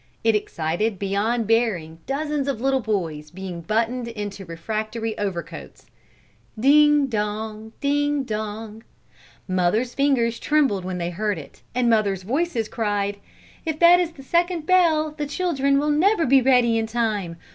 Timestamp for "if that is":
13.63-14.13